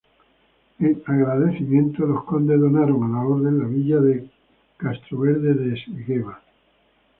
[0.79, 4.27] En agradecimiento, los condes donaron a la orden la villa de
[4.75, 6.41] Castroverde de Esgueva.